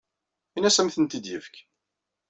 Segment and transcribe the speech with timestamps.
[0.55, 1.55] Ini-as ad am-tent-id-yefk.